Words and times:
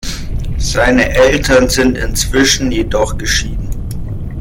Seine 0.57 1.11
Eltern 1.13 1.69
sind 1.69 1.95
inzwischen 1.95 2.71
jedoch 2.71 3.19
geschieden. 3.19 3.69